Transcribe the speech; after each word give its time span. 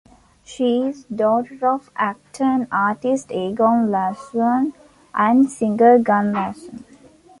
She 0.43 0.81
is 0.81 1.03
daughter 1.03 1.59
of 1.69 1.91
actor 1.95 2.43
and 2.43 2.67
artist 2.71 3.31
Egon 3.31 3.91
Larsson 3.91 4.73
and 5.13 5.47
singer 5.47 5.99
Gun 5.99 6.33
Larsson. 6.33 6.83